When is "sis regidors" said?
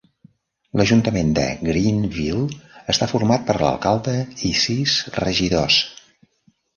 4.63-5.79